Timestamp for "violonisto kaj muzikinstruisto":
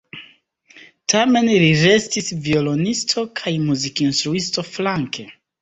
2.47-4.69